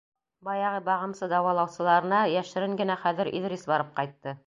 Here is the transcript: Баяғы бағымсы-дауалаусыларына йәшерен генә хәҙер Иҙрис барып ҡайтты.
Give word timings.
Баяғы 0.47 0.79
бағымсы-дауалаусыларына 0.87 2.25
йәшерен 2.35 2.77
генә 2.83 2.99
хәҙер 3.07 3.35
Иҙрис 3.41 3.73
барып 3.75 3.97
ҡайтты. 4.03 4.39